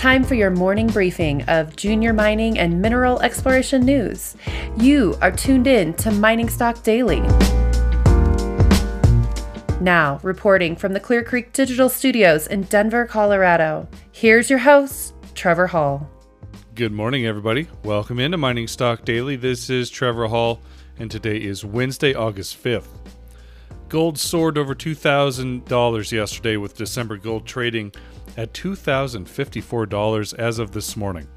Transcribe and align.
time 0.00 0.24
for 0.24 0.34
your 0.34 0.50
morning 0.50 0.86
briefing 0.86 1.42
of 1.42 1.76
junior 1.76 2.10
mining 2.10 2.58
and 2.58 2.80
mineral 2.80 3.20
exploration 3.20 3.84
news. 3.84 4.34
You 4.78 5.14
are 5.20 5.30
tuned 5.30 5.66
in 5.66 5.92
to 5.96 6.10
Mining 6.10 6.48
Stock 6.48 6.82
Daily. 6.82 7.20
Now, 9.78 10.18
reporting 10.22 10.74
from 10.74 10.94
the 10.94 11.00
Clear 11.00 11.22
Creek 11.22 11.52
Digital 11.52 11.90
Studios 11.90 12.46
in 12.46 12.62
Denver, 12.62 13.04
Colorado, 13.04 13.86
here's 14.10 14.48
your 14.48 14.60
host, 14.60 15.12
Trevor 15.34 15.66
Hall. 15.66 16.08
Good 16.74 16.92
morning, 16.92 17.26
everybody. 17.26 17.68
Welcome 17.84 18.20
into 18.20 18.38
Mining 18.38 18.68
Stock 18.68 19.04
Daily. 19.04 19.36
This 19.36 19.68
is 19.68 19.90
Trevor 19.90 20.28
Hall, 20.28 20.62
and 20.98 21.10
today 21.10 21.36
is 21.36 21.62
Wednesday, 21.62 22.14
August 22.14 22.62
5th. 22.62 22.88
Gold 23.90 24.18
soared 24.18 24.56
over 24.56 24.74
$2,000 24.74 26.12
yesterday, 26.12 26.56
with 26.56 26.74
December 26.74 27.18
gold 27.18 27.44
trading 27.44 27.92
at 28.36 28.52
$2,054 28.52 30.34
as 30.34 30.58
of 30.58 30.72
this 30.72 30.96
morning. 30.96 31.28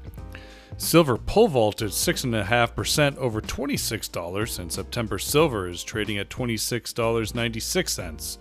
Silver 0.76 1.16
pole 1.16 1.46
vaulted 1.46 1.90
6.5% 1.90 3.16
over 3.16 3.40
$26, 3.40 4.58
and 4.58 4.72
September 4.72 5.20
silver 5.20 5.68
is 5.68 5.84
trading 5.84 6.18
at 6.18 6.30
$26.96. 6.30 8.38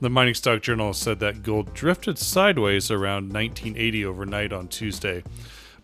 The 0.00 0.10
Mining 0.10 0.34
Stock 0.34 0.60
Journal 0.60 0.92
said 0.92 1.20
that 1.20 1.42
gold 1.42 1.72
drifted 1.72 2.18
sideways 2.18 2.90
around 2.90 3.32
1980 3.32 4.04
overnight 4.04 4.52
on 4.52 4.68
Tuesday, 4.68 5.24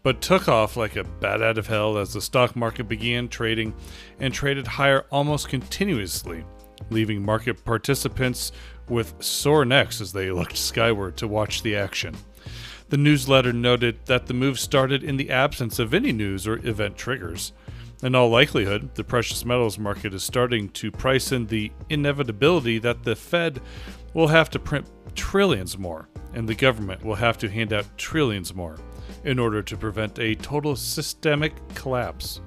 but 0.02 0.20
took 0.20 0.48
off 0.48 0.76
like 0.76 0.96
a 0.96 1.04
bat 1.04 1.42
out 1.42 1.56
of 1.56 1.66
hell 1.66 1.96
as 1.96 2.12
the 2.12 2.20
stock 2.20 2.54
market 2.54 2.88
began 2.88 3.28
trading 3.28 3.74
and 4.20 4.34
traded 4.34 4.66
higher 4.66 5.06
almost 5.10 5.48
continuously, 5.48 6.44
leaving 6.90 7.24
market 7.24 7.64
participants 7.64 8.52
with 8.88 9.14
sore 9.22 9.64
necks 9.64 10.00
as 10.00 10.12
they 10.12 10.30
looked 10.30 10.56
skyward 10.56 11.16
to 11.16 11.28
watch 11.28 11.62
the 11.62 11.76
action. 11.76 12.16
The 12.88 12.96
newsletter 12.96 13.52
noted 13.52 14.06
that 14.06 14.26
the 14.26 14.34
move 14.34 14.60
started 14.60 15.02
in 15.02 15.16
the 15.16 15.30
absence 15.30 15.78
of 15.78 15.92
any 15.92 16.12
news 16.12 16.46
or 16.46 16.64
event 16.66 16.96
triggers. 16.96 17.52
In 18.02 18.14
all 18.14 18.28
likelihood, 18.28 18.94
the 18.94 19.02
precious 19.04 19.44
metals 19.44 19.78
market 19.78 20.14
is 20.14 20.22
starting 20.22 20.68
to 20.70 20.92
price 20.92 21.32
in 21.32 21.46
the 21.46 21.72
inevitability 21.88 22.78
that 22.78 23.02
the 23.02 23.16
Fed 23.16 23.60
will 24.14 24.28
have 24.28 24.50
to 24.50 24.58
print 24.58 24.86
trillions 25.14 25.76
more, 25.76 26.08
and 26.32 26.48
the 26.48 26.54
government 26.54 27.04
will 27.04 27.14
have 27.14 27.38
to 27.38 27.48
hand 27.48 27.72
out 27.72 27.86
trillions 27.98 28.54
more 28.54 28.76
in 29.24 29.38
order 29.38 29.62
to 29.62 29.76
prevent 29.76 30.18
a 30.18 30.34
total 30.36 30.76
systemic 30.76 31.54
collapse. 31.74 32.40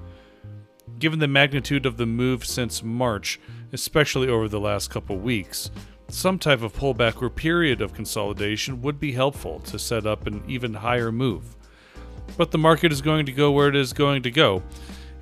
Given 0.98 1.18
the 1.18 1.28
magnitude 1.28 1.84
of 1.84 1.96
the 1.96 2.06
move 2.06 2.44
since 2.46 2.82
March, 2.82 3.40
especially 3.72 4.28
over 4.28 4.48
the 4.48 4.60
last 4.60 4.88
couple 4.88 5.18
weeks, 5.18 5.70
some 6.12 6.38
type 6.38 6.62
of 6.62 6.72
pullback 6.72 7.22
or 7.22 7.30
period 7.30 7.80
of 7.80 7.94
consolidation 7.94 8.82
would 8.82 8.98
be 8.98 9.12
helpful 9.12 9.60
to 9.60 9.78
set 9.78 10.06
up 10.06 10.26
an 10.26 10.42
even 10.48 10.74
higher 10.74 11.12
move. 11.12 11.56
But 12.36 12.50
the 12.50 12.58
market 12.58 12.92
is 12.92 13.02
going 13.02 13.26
to 13.26 13.32
go 13.32 13.50
where 13.50 13.68
it 13.68 13.76
is 13.76 13.92
going 13.92 14.22
to 14.22 14.30
go, 14.30 14.62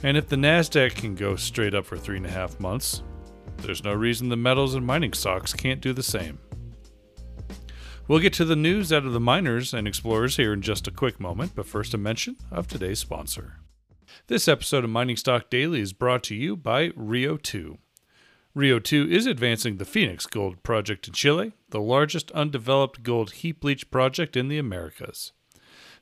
and 0.03 0.17
if 0.17 0.29
the 0.29 0.37
NASDAQ 0.37 0.95
can 0.95 1.15
go 1.15 1.37
straight 1.37 1.75
up 1.75 1.85
for 1.85 1.97
three 1.97 2.17
and 2.17 2.27
a 2.27 2.31
half 2.31 2.61
months, 2.61 3.03
there's 3.59 3.85
no 3.85 3.93
reason 3.93 4.29
the 4.29 4.37
metals 4.37 4.75
and 4.75 4.87
mining 4.87 5.13
stocks 5.13 5.53
can't 5.53 5.81
do 5.81 5.93
the 5.93 6.03
same. 6.03 6.39
We'll 8.07 8.21
get 8.21 8.33
to 8.35 8.45
the 8.45 8.57
news 8.57 8.93
out 8.93 9.05
of 9.05 9.13
the 9.13 9.21
miners 9.21 9.75
and 9.75 9.87
explorers 9.87 10.37
here 10.37 10.53
in 10.53 10.63
just 10.63 10.87
a 10.87 10.93
quick 10.93 11.21
moment, 11.21 11.53
but 11.55 11.67
first 11.67 11.93
a 11.93 11.99
mention 11.99 12.37
of 12.51 12.67
today's 12.67 13.01
sponsor. 13.01 13.59
This 14.29 14.49
episode 14.49 14.85
of 14.85 14.91
Mining 14.91 15.17
Stock 15.17 15.51
Daily 15.51 15.81
is 15.81 15.93
brought 15.93 16.23
to 16.25 16.35
you 16.35 16.57
by 16.57 16.93
Rio 16.97 17.37
2. 17.37 17.79
Rio 18.55 18.79
2 18.79 19.09
is 19.11 19.27
advancing 19.27 19.77
the 19.77 19.85
Phoenix 19.85 20.27
Gold 20.27 20.63
Project 20.63 21.07
in 21.07 21.15
Chile, 21.15 21.53
the 21.69 21.81
largest 21.81 22.31
undeveloped 22.33 23.03
gold 23.03 23.33
heap 23.33 23.63
leach 23.63 23.91
project 23.91 24.37
in 24.37 24.49
the 24.49 24.59
Americas. 24.59 25.33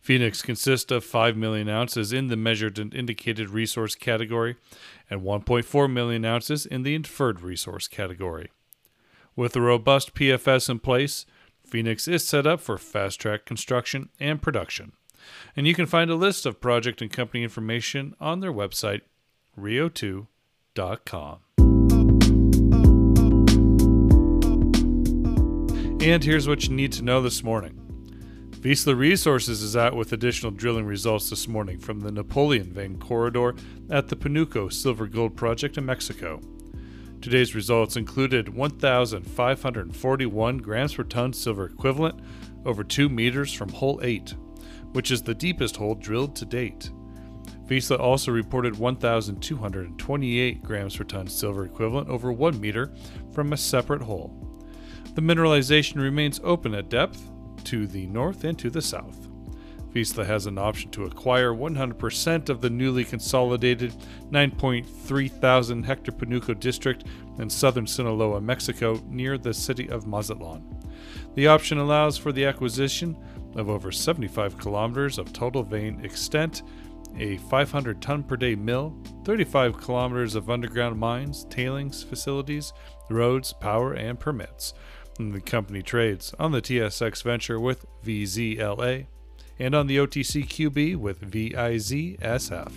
Phoenix 0.00 0.41
consists 0.41 0.92
of 0.92 1.05
5 1.05 1.36
million 1.36 1.69
ounces 1.69 2.12
in 2.12 2.28
the 2.28 2.36
measured 2.36 2.78
and 2.78 2.94
indicated 2.94 3.50
resource 3.50 3.97
category 3.97 4.54
and 5.10 5.22
1.4 5.22 5.93
million 5.93 6.25
ounces 6.25 6.65
in 6.65 6.84
the 6.84 6.94
inferred 6.94 7.41
resource 7.41 7.88
category. 7.88 8.50
With 9.34 9.56
a 9.56 9.60
robust 9.60 10.15
PFS 10.15 10.71
in 10.71 10.78
place, 10.78 11.26
Phoenix 11.66 12.06
is 12.06 12.26
set 12.26 12.47
up 12.47 12.60
for 12.60 12.78
fast 12.78 13.21
track 13.21 13.44
construction 13.44 14.09
and 14.21 14.41
production. 14.41 14.92
And 15.56 15.66
you 15.66 15.75
can 15.75 15.87
find 15.87 16.09
a 16.09 16.15
list 16.15 16.47
of 16.47 16.60
project 16.60 17.03
and 17.03 17.10
company 17.10 17.42
information 17.42 18.15
on 18.21 18.38
their 18.38 18.53
website, 18.53 19.00
rio2.com. 19.59 21.38
And 26.01 26.23
here's 26.23 26.47
what 26.47 26.65
you 26.65 26.75
need 26.75 26.93
to 26.93 27.03
know 27.03 27.23
this 27.23 27.43
morning. 27.43 27.73
Vizsla 28.51 28.97
Resources 28.97 29.62
is 29.62 29.77
out 29.77 29.97
with 29.97 30.12
additional 30.12 30.53
drilling 30.53 30.84
results 30.84 31.31
this 31.31 31.49
morning 31.49 31.79
from 31.79 32.01
the 32.01 32.12
Napoleon 32.12 32.71
vein 32.71 32.99
corridor 32.99 33.55
at 33.91 34.09
the 34.09 34.17
Panuco 34.17 34.71
Silver 34.71 35.07
Gold 35.07 35.37
Project 35.37 35.79
in 35.79 35.87
Mexico. 35.87 36.41
Today's 37.23 37.55
results 37.55 37.97
included 37.97 38.51
1,541 38.51 40.59
grams 40.59 40.95
per 40.95 41.03
ton 41.03 41.33
silver 41.33 41.65
equivalent 41.67 42.21
over 42.67 42.84
2 42.84 43.09
meters 43.09 43.53
from 43.53 43.71
hole 43.71 43.99
8, 44.03 44.34
which 44.93 45.11
is 45.11 45.23
the 45.23 45.34
deepest 45.34 45.77
hole 45.77 45.95
drilled 45.95 46.37
to 46.37 46.45
date. 46.45 46.91
Vizsla 47.67 47.99
also 47.99 48.31
reported 48.31 48.78
1,228 48.78 50.63
grams 50.63 50.97
per 50.97 51.05
ton 51.05 51.27
silver 51.27 51.65
equivalent 51.65 52.09
over 52.09 52.31
1 52.31 52.61
meter 52.61 52.93
from 53.33 53.55
a 53.55 53.57
separate 53.57 54.03
hole. 54.03 54.46
The 55.15 55.22
mineralization 55.22 55.97
remains 55.97 56.41
open 56.44 56.75
at 56.75 56.89
depth 56.89 57.31
to 57.65 57.87
the 57.87 58.06
north 58.06 58.44
and 58.44 58.59
to 58.59 58.71
the 58.71 58.83
south. 58.83 59.28
Vizsla 59.97 60.27
has 60.27 60.44
an 60.44 60.59
option 60.59 60.91
to 60.91 61.05
acquire 61.05 61.53
100% 61.53 62.49
of 62.50 62.61
the 62.61 62.69
newly 62.69 63.03
consolidated 63.03 63.95
9.3 64.31 65.31
thousand 65.31 65.84
hectare 65.84 66.15
Panuco 66.15 66.59
district 66.59 67.05
in 67.39 67.49
southern 67.49 67.87
Sinaloa, 67.87 68.43
Mexico, 68.43 69.00
near 69.09 69.39
the 69.39 69.55
city 69.55 69.89
of 69.89 70.06
Mazatlan. 70.06 70.62
The 71.34 71.47
option 71.47 71.78
allows 71.78 72.19
for 72.19 72.31
the 72.31 72.45
acquisition 72.45 73.16
of 73.55 73.71
over 73.71 73.91
75 73.91 74.59
kilometers 74.59 75.16
of 75.16 75.33
total 75.33 75.62
vein 75.62 76.05
extent, 76.05 76.62
a 77.19 77.37
500 77.38 78.03
ton 78.03 78.22
per 78.22 78.37
day 78.37 78.54
mill, 78.54 78.97
35 79.25 79.78
kilometers 79.78 80.34
of 80.34 80.50
underground 80.50 80.99
mines, 80.99 81.47
tailings 81.50 82.03
facilities, 82.03 82.72
roads, 83.10 83.53
power, 83.53 83.93
and 83.93 84.21
permits 84.21 84.75
the 85.19 85.41
company 85.41 85.82
trades 85.82 86.34
on 86.38 86.53
the 86.53 86.60
TSX 86.60 87.22
Venture 87.22 87.59
with 87.59 87.87
VZLA 88.04 89.06
and 89.59 89.75
on 89.75 89.87
the 89.87 89.97
OTCQB 89.97 90.97
with 90.97 91.31
VIZSF. 91.31 92.72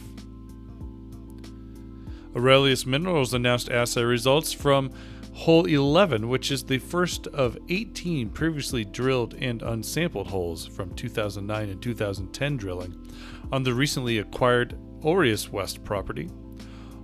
Aurelius 2.36 2.86
Minerals 2.86 3.34
announced 3.34 3.70
assay 3.70 4.04
results 4.04 4.54
from 4.54 4.92
Hole 5.34 5.66
11, 5.66 6.28
which 6.28 6.52
is 6.52 6.64
the 6.64 6.80
first 6.80 7.28
of 7.28 7.58
18 7.70 8.30
previously 8.30 8.84
drilled 8.84 9.36
and 9.36 9.62
unsampled 9.62 10.28
holes 10.28 10.66
from 10.66 10.94
2009 10.96 11.70
and 11.70 11.82
2010 11.82 12.58
drilling 12.58 13.10
on 13.52 13.64
the 13.64 13.74
recently 13.74 14.18
acquired 14.18 14.78
Aureus 15.04 15.52
West 15.52 15.84
property. 15.84 16.30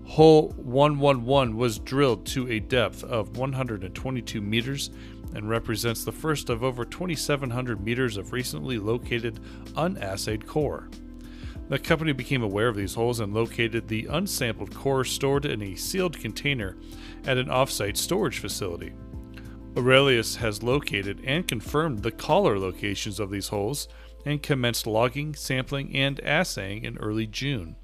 Hole 0.05 0.49
111 0.57 1.55
was 1.55 1.79
drilled 1.79 2.25
to 2.27 2.47
a 2.49 2.59
depth 2.59 3.03
of 3.03 3.37
122 3.37 4.41
meters 4.41 4.91
and 5.33 5.49
represents 5.49 6.03
the 6.03 6.11
first 6.11 6.49
of 6.49 6.63
over 6.63 6.85
2,700 6.85 7.83
meters 7.83 8.17
of 8.17 8.31
recently 8.31 8.77
located 8.77 9.39
unassayed 9.75 10.45
core. 10.45 10.89
The 11.67 11.79
company 11.79 12.13
became 12.13 12.43
aware 12.43 12.67
of 12.67 12.75
these 12.75 12.93
holes 12.93 13.19
and 13.19 13.33
located 13.33 13.87
the 13.87 14.05
unsampled 14.05 14.75
core 14.75 15.03
stored 15.03 15.45
in 15.45 15.63
a 15.63 15.75
sealed 15.75 16.19
container 16.19 16.77
at 17.25 17.37
an 17.37 17.47
offsite 17.47 17.97
storage 17.97 18.37
facility. 18.37 18.93
Aurelius 19.75 20.37
has 20.37 20.63
located 20.63 21.21
and 21.25 21.47
confirmed 21.47 22.03
the 22.03 22.11
collar 22.11 22.59
locations 22.59 23.19
of 23.19 23.31
these 23.31 23.47
holes 23.47 23.87
and 24.25 24.41
commenced 24.41 24.87
logging, 24.87 25.33
sampling, 25.33 25.95
and 25.95 26.19
assaying 26.19 26.85
in 26.85 26.97
early 26.97 27.27
June. 27.27 27.75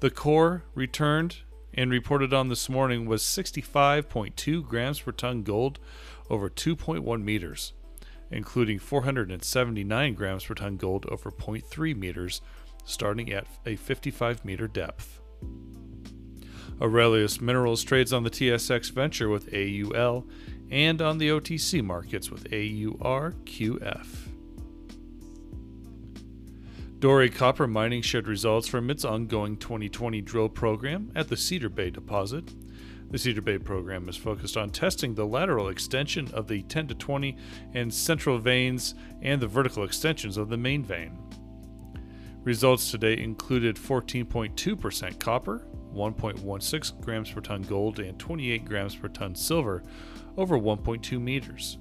The 0.00 0.10
core 0.10 0.64
returned 0.74 1.38
and 1.74 1.90
reported 1.90 2.34
on 2.34 2.48
this 2.48 2.68
morning 2.68 3.06
was 3.06 3.22
65.2 3.22 4.66
grams 4.66 5.00
per 5.00 5.12
ton 5.12 5.42
gold 5.44 5.78
over 6.28 6.50
2.1 6.50 7.22
meters, 7.22 7.72
including 8.30 8.78
479 8.78 10.14
grams 10.14 10.44
per 10.44 10.54
ton 10.54 10.76
gold 10.76 11.06
over 11.06 11.30
0.3 11.30 11.96
meters, 11.96 12.40
starting 12.88 13.32
at 13.32 13.46
a 13.66 13.76
55 13.76 14.44
meter 14.44 14.66
depth. 14.66 15.20
Aurelius 16.80 17.40
Minerals 17.40 17.82
trades 17.82 18.12
on 18.12 18.22
the 18.22 18.30
TSX 18.30 18.92
Venture 18.92 19.28
with 19.28 19.52
AUL 19.52 20.26
and 20.70 21.02
on 21.02 21.18
the 21.18 21.28
OTC 21.28 21.82
markets 21.82 22.30
with 22.30 22.44
AURQF. 22.50 24.06
Doré 26.98 27.32
Copper 27.32 27.66
Mining 27.66 28.02
shared 28.02 28.26
results 28.26 28.66
from 28.66 28.90
its 28.90 29.04
ongoing 29.04 29.56
2020 29.56 30.20
drill 30.20 30.48
program 30.48 31.12
at 31.14 31.28
the 31.28 31.36
Cedar 31.36 31.68
Bay 31.68 31.90
deposit 31.90 32.52
the 33.10 33.18
Cedar 33.18 33.40
Bay 33.40 33.58
program 33.58 34.06
is 34.08 34.16
focused 34.16 34.58
on 34.58 34.68
testing 34.68 35.14
the 35.14 35.24
lateral 35.24 35.68
extension 35.68 36.28
of 36.34 36.46
the 36.46 36.62
10 36.64 36.88
to 36.88 36.94
20 36.94 37.36
and 37.72 37.92
central 37.92 38.38
veins 38.38 38.94
and 39.22 39.40
the 39.40 39.46
vertical 39.46 39.82
extensions 39.82 40.36
of 40.36 40.50
the 40.50 40.58
main 40.58 40.84
vein. 40.84 41.16
Results 42.48 42.90
today 42.90 43.18
included 43.18 43.76
14.2% 43.76 45.18
copper, 45.20 45.66
1.16 45.92 47.00
grams 47.02 47.30
per 47.30 47.42
ton 47.42 47.60
gold, 47.60 47.98
and 47.98 48.18
28 48.18 48.64
grams 48.64 48.96
per 48.96 49.08
ton 49.08 49.34
silver 49.34 49.82
over 50.38 50.58
1.2 50.58 51.20
meters. 51.20 51.76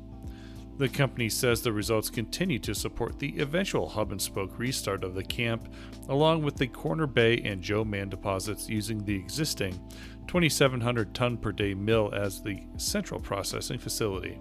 The 0.78 0.90
company 0.90 1.30
says 1.30 1.62
the 1.62 1.72
results 1.72 2.10
continue 2.10 2.60
to 2.60 2.76
support 2.76 3.18
the 3.18 3.40
eventual 3.40 3.88
hub 3.88 4.12
and 4.12 4.22
spoke 4.22 4.60
restart 4.60 5.06
of 5.06 5.16
the 5.16 5.24
camp, 5.24 5.72
along 6.10 6.44
with 6.44 6.58
the 6.58 6.68
Corner 6.68 7.08
Bay 7.08 7.38
and 7.46 7.62
Joe 7.62 7.86
Mann 7.86 8.10
deposits 8.10 8.68
using 8.68 9.06
the 9.06 9.16
existing 9.16 9.80
2,700 10.28 11.16
ton 11.16 11.38
per 11.38 11.54
day 11.54 11.76
mill 11.76 12.14
as 12.14 12.42
the 12.42 12.62
central 12.76 13.22
processing 13.22 13.80
facility. 13.80 14.38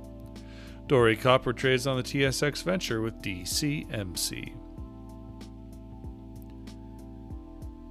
Doré 0.88 1.20
Copper 1.20 1.52
trades 1.52 1.86
on 1.86 1.96
the 1.96 2.02
TSX 2.02 2.64
Venture 2.64 3.00
with 3.00 3.22
DCMC. 3.22 4.65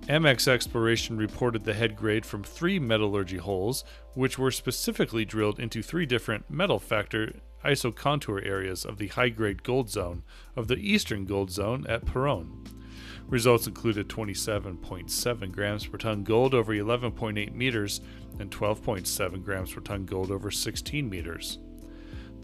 Amex 0.08 0.48
Exploration 0.48 1.18
reported 1.18 1.64
the 1.64 1.74
head 1.74 1.96
grade 1.96 2.28
from 2.28 2.44
three 2.44 2.78
metallurgy 2.78 3.38
holes, 3.38 3.84
which 4.14 4.38
were 4.38 4.52
specifically 4.52 5.26
drilled 5.26 5.60
into 5.60 5.82
three 5.82 6.06
different 6.06 6.48
metal 6.48 6.78
factor 6.78 7.34
isocontour 7.64 8.46
areas 8.46 8.86
of 8.86 9.00
the 9.00 9.08
high 9.08 9.30
grade 9.30 9.64
gold 9.64 9.90
zone 9.90 10.22
of 10.56 10.68
the 10.68 10.76
eastern 10.76 11.26
gold 11.26 11.50
zone 11.50 11.88
at 11.90 12.06
Perron. 12.06 12.64
Results 13.28 13.66
included 13.66 14.08
27.7 14.08 15.52
grams 15.52 15.88
per 15.88 15.98
ton 15.98 16.24
gold 16.24 16.54
over 16.54 16.72
11.8 16.72 17.56
meters 17.56 18.02
and 18.40 18.52
12.7 18.52 19.44
grams 19.44 19.74
per 19.74 19.82
ton 19.82 20.06
gold 20.06 20.30
over 20.30 20.52
16 20.52 21.10
meters. 21.10 21.58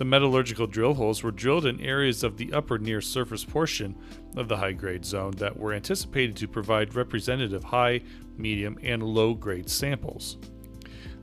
The 0.01 0.05
metallurgical 0.05 0.65
drill 0.65 0.95
holes 0.95 1.21
were 1.21 1.29
drilled 1.29 1.67
in 1.67 1.79
areas 1.79 2.23
of 2.23 2.37
the 2.37 2.53
upper 2.53 2.79
near 2.79 3.01
surface 3.01 3.45
portion 3.45 3.95
of 4.35 4.47
the 4.47 4.57
high 4.57 4.71
grade 4.71 5.05
zone 5.05 5.33
that 5.33 5.55
were 5.55 5.73
anticipated 5.73 6.35
to 6.37 6.47
provide 6.47 6.95
representative 6.95 7.65
high, 7.65 8.01
medium, 8.35 8.79
and 8.81 9.03
low 9.03 9.35
grade 9.35 9.69
samples. 9.69 10.39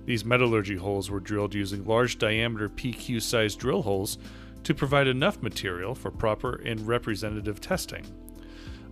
These 0.05 0.25
metallurgy 0.25 0.77
holes 0.77 1.11
were 1.11 1.19
drilled 1.19 1.55
using 1.55 1.85
large 1.87 2.19
diameter 2.19 2.69
PQ 2.69 3.21
sized 3.21 3.59
drill 3.59 3.83
holes 3.83 4.17
to 4.63 4.75
provide 4.77 5.09
enough 5.09 5.43
material 5.43 5.97
for 5.97 6.13
proper 6.13 6.63
and 6.65 6.87
representative 6.87 7.61
testing. 7.61 8.07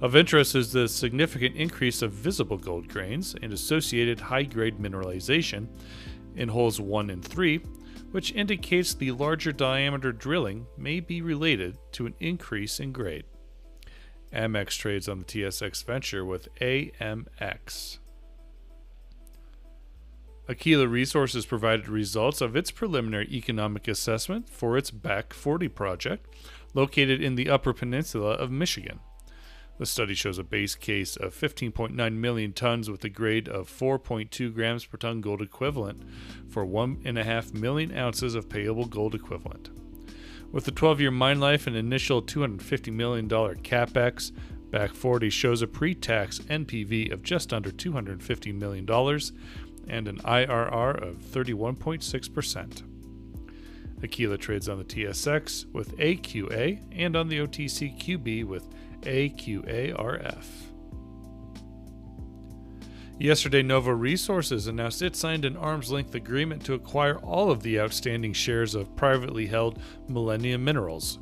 Of 0.00 0.16
interest 0.16 0.56
is 0.56 0.72
the 0.72 0.88
significant 0.88 1.54
increase 1.54 2.02
of 2.02 2.10
visible 2.10 2.58
gold 2.58 2.88
grains 2.88 3.36
and 3.40 3.52
associated 3.52 4.18
high 4.18 4.42
grade 4.42 4.78
mineralization 4.78 5.68
in 6.36 6.48
holes 6.48 6.80
1 6.80 7.10
and 7.10 7.24
3 7.24 7.60
which 8.16 8.32
indicates 8.32 8.94
the 8.94 9.10
larger 9.10 9.52
diameter 9.52 10.12
drilling 10.12 10.66
may 10.76 11.00
be 11.00 11.20
related 11.20 11.76
to 11.92 12.06
an 12.06 12.14
increase 12.20 12.80
in 12.80 12.92
grade. 12.92 13.24
Amex 14.32 14.78
trades 14.78 15.08
on 15.08 15.18
the 15.18 15.24
TSX 15.24 15.84
Venture 15.84 16.24
with 16.24 16.48
AMX. 16.56 17.98
Aquila 20.48 20.86
Resources 20.86 21.44
provided 21.44 21.88
results 21.88 22.40
of 22.40 22.54
its 22.54 22.70
preliminary 22.70 23.28
economic 23.32 23.88
assessment 23.88 24.48
for 24.48 24.78
its 24.78 24.90
Back 24.90 25.32
40 25.32 25.68
project, 25.68 26.26
located 26.72 27.20
in 27.20 27.34
the 27.34 27.50
Upper 27.50 27.72
Peninsula 27.72 28.30
of 28.30 28.50
Michigan. 28.50 29.00
The 29.78 29.86
study 29.86 30.14
shows 30.14 30.38
a 30.38 30.44
base 30.44 30.74
case 30.74 31.16
of 31.16 31.34
15.9 31.34 32.12
million 32.14 32.52
tons 32.52 32.90
with 32.90 33.04
a 33.04 33.08
grade 33.08 33.48
of 33.48 33.68
4.2 33.68 34.54
grams 34.54 34.84
per 34.86 34.96
ton 34.96 35.20
gold 35.20 35.42
equivalent 35.42 36.02
for 36.48 36.64
1.5 36.64 37.54
million 37.54 37.96
ounces 37.96 38.34
of 38.34 38.48
payable 38.48 38.86
gold 38.86 39.14
equivalent. 39.14 39.70
With 40.50 40.66
a 40.68 40.70
12 40.70 41.00
year 41.00 41.10
mine 41.10 41.40
life 41.40 41.66
and 41.66 41.76
initial 41.76 42.22
$250 42.22 42.92
million 42.92 43.28
capex, 43.28 44.32
Back 44.70 44.94
40 44.94 45.30
shows 45.30 45.62
a 45.62 45.66
pre 45.66 45.94
tax 45.94 46.40
NPV 46.40 47.12
of 47.12 47.22
just 47.22 47.52
under 47.52 47.70
$250 47.70 48.54
million 48.54 48.84
and 49.88 50.08
an 50.08 50.18
IRR 50.18 51.02
of 51.02 51.16
31.6%. 51.18 52.82
Aquila 54.02 54.36
trades 54.36 54.68
on 54.68 54.78
the 54.78 54.84
TSX 54.84 55.72
with 55.72 55.96
AQA 55.96 56.82
and 56.92 57.16
on 57.16 57.28
the 57.28 57.38
OTCQB 57.38 58.44
with 58.44 58.66
AQARF. 59.02 60.44
Yesterday, 63.18 63.62
Novo 63.62 63.92
Resources 63.92 64.66
announced 64.66 65.00
it 65.00 65.16
signed 65.16 65.46
an 65.46 65.56
arm's 65.56 65.90
length 65.90 66.14
agreement 66.14 66.62
to 66.66 66.74
acquire 66.74 67.16
all 67.18 67.50
of 67.50 67.62
the 67.62 67.80
outstanding 67.80 68.34
shares 68.34 68.74
of 68.74 68.94
privately 68.94 69.46
held 69.46 69.78
Millennium 70.06 70.62
Minerals. 70.62 71.18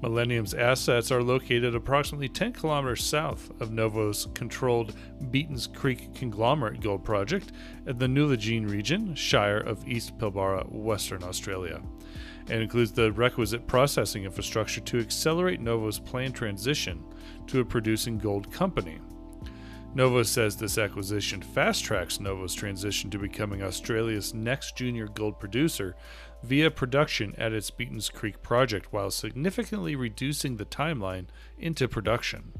Millennium's 0.00 0.54
assets 0.54 1.10
are 1.10 1.22
located 1.22 1.74
approximately 1.74 2.28
10 2.28 2.52
kilometers 2.52 3.02
south 3.02 3.50
of 3.60 3.72
Novo's 3.72 4.28
controlled 4.34 4.94
Beaton's 5.30 5.66
Creek 5.66 6.14
Conglomerate 6.14 6.80
Gold 6.80 7.02
Project 7.02 7.50
in 7.86 7.98
the 7.98 8.06
Nullagine 8.06 8.70
region, 8.70 9.14
Shire 9.16 9.58
of 9.58 9.88
East 9.88 10.16
Pilbara, 10.18 10.70
Western 10.70 11.24
Australia 11.24 11.80
and 12.48 12.62
includes 12.62 12.92
the 12.92 13.12
requisite 13.12 13.66
processing 13.66 14.24
infrastructure 14.24 14.80
to 14.80 14.98
accelerate 14.98 15.60
Novo's 15.60 15.98
planned 15.98 16.34
transition 16.34 17.02
to 17.46 17.60
a 17.60 17.64
producing 17.64 18.18
gold 18.18 18.50
company. 18.52 18.98
Novo 19.94 20.24
says 20.24 20.56
this 20.56 20.76
acquisition 20.76 21.40
fast 21.40 21.84
tracks 21.84 22.18
Novo's 22.18 22.54
transition 22.54 23.10
to 23.10 23.18
becoming 23.18 23.62
Australia's 23.62 24.34
next 24.34 24.76
junior 24.76 25.06
gold 25.06 25.38
producer 25.38 25.94
via 26.42 26.70
production 26.70 27.32
at 27.38 27.52
its 27.52 27.70
Beatons 27.70 28.12
Creek 28.12 28.42
project 28.42 28.92
while 28.92 29.10
significantly 29.10 29.94
reducing 29.94 30.56
the 30.56 30.64
timeline 30.64 31.26
into 31.58 31.86
production. 31.86 32.52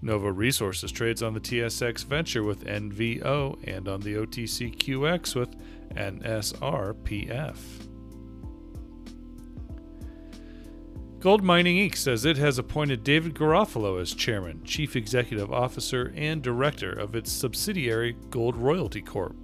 Novo 0.00 0.28
Resources 0.28 0.92
trades 0.92 1.22
on 1.22 1.34
the 1.34 1.40
TSX 1.40 2.04
Venture 2.04 2.42
with 2.42 2.64
NVO 2.64 3.58
and 3.64 3.88
on 3.88 4.00
the 4.00 4.14
OTCQX 4.14 5.34
with 5.36 5.56
NSRPF. 5.94 7.56
Gold 11.22 11.44
Mining 11.44 11.76
Inc. 11.76 11.96
says 11.96 12.24
it 12.24 12.36
has 12.38 12.58
appointed 12.58 13.04
David 13.04 13.34
Garofalo 13.34 14.00
as 14.00 14.12
chairman, 14.12 14.60
chief 14.64 14.96
executive 14.96 15.52
officer, 15.52 16.12
and 16.16 16.42
director 16.42 16.90
of 16.90 17.14
its 17.14 17.30
subsidiary 17.30 18.16
Gold 18.30 18.56
Royalty 18.56 19.00
Corp. 19.00 19.36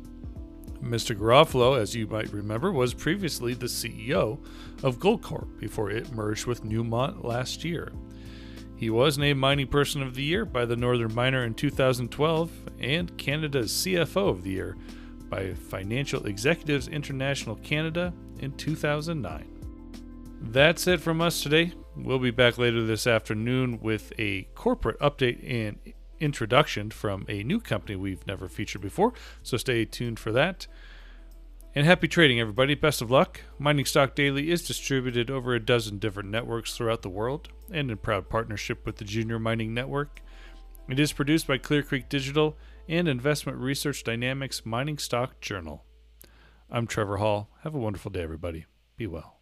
Mr. 0.82 1.16
Garofalo, 1.16 1.78
as 1.78 1.94
you 1.94 2.08
might 2.08 2.32
remember, 2.32 2.72
was 2.72 2.94
previously 2.94 3.54
the 3.54 3.66
CEO 3.66 4.40
of 4.82 4.98
Goldcorp 4.98 5.60
before 5.60 5.88
it 5.88 6.10
merged 6.10 6.46
with 6.46 6.64
Newmont 6.64 7.22
last 7.22 7.62
year. 7.62 7.92
He 8.74 8.90
was 8.90 9.16
named 9.16 9.38
Mining 9.38 9.68
Person 9.68 10.02
of 10.02 10.16
the 10.16 10.24
Year 10.24 10.44
by 10.44 10.64
the 10.64 10.74
Northern 10.74 11.14
Miner 11.14 11.44
in 11.44 11.54
2012 11.54 12.50
and 12.80 13.16
Canada's 13.16 13.70
CFO 13.70 14.30
of 14.30 14.42
the 14.42 14.50
Year 14.50 14.76
by 15.28 15.54
Financial 15.54 16.26
Executives 16.26 16.88
International 16.88 17.54
Canada 17.54 18.12
in 18.40 18.50
2009. 18.56 19.57
That's 20.40 20.86
it 20.86 21.00
from 21.00 21.20
us 21.20 21.42
today. 21.42 21.72
We'll 21.96 22.18
be 22.18 22.30
back 22.30 22.58
later 22.58 22.84
this 22.84 23.06
afternoon 23.06 23.80
with 23.80 24.12
a 24.18 24.44
corporate 24.54 24.98
update 25.00 25.44
and 25.48 25.78
introduction 26.20 26.90
from 26.90 27.26
a 27.28 27.42
new 27.42 27.60
company 27.60 27.96
we've 27.96 28.26
never 28.26 28.48
featured 28.48 28.80
before. 28.80 29.12
So 29.42 29.56
stay 29.56 29.84
tuned 29.84 30.18
for 30.18 30.32
that. 30.32 30.66
And 31.74 31.86
happy 31.86 32.08
trading, 32.08 32.40
everybody. 32.40 32.74
Best 32.74 33.02
of 33.02 33.10
luck. 33.10 33.42
Mining 33.58 33.84
Stock 33.84 34.14
Daily 34.14 34.50
is 34.50 34.66
distributed 34.66 35.30
over 35.30 35.54
a 35.54 35.64
dozen 35.64 35.98
different 35.98 36.30
networks 36.30 36.76
throughout 36.76 37.02
the 37.02 37.10
world 37.10 37.48
and 37.70 37.90
in 37.90 37.98
proud 37.98 38.28
partnership 38.28 38.86
with 38.86 38.96
the 38.96 39.04
Junior 39.04 39.38
Mining 39.38 39.74
Network. 39.74 40.22
It 40.88 40.98
is 40.98 41.12
produced 41.12 41.46
by 41.46 41.58
Clear 41.58 41.82
Creek 41.82 42.08
Digital 42.08 42.56
and 42.88 43.06
Investment 43.06 43.58
Research 43.58 44.02
Dynamics 44.02 44.64
Mining 44.64 44.98
Stock 44.98 45.40
Journal. 45.40 45.84
I'm 46.70 46.86
Trevor 46.86 47.18
Hall. 47.18 47.50
Have 47.62 47.74
a 47.74 47.78
wonderful 47.78 48.10
day, 48.10 48.22
everybody. 48.22 48.64
Be 48.96 49.06
well. 49.06 49.37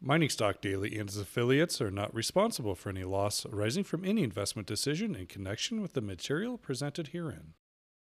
Mining 0.00 0.28
Stock 0.28 0.60
Daily 0.60 0.98
and 0.98 1.08
its 1.08 1.18
affiliates 1.18 1.80
are 1.80 1.90
not 1.90 2.14
responsible 2.14 2.74
for 2.74 2.90
any 2.90 3.04
loss 3.04 3.46
arising 3.46 3.82
from 3.82 4.04
any 4.04 4.22
investment 4.22 4.68
decision 4.68 5.14
in 5.14 5.26
connection 5.26 5.80
with 5.80 5.94
the 5.94 6.02
material 6.02 6.58
presented 6.58 7.08
herein. 7.08 7.54